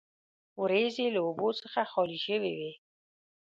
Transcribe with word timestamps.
وریځې 0.61 1.05
له 1.15 1.19
اوبو 1.27 1.49
څخه 1.61 1.79
خالي 1.91 2.19
شوې 2.27 2.51
وې. 2.57 2.71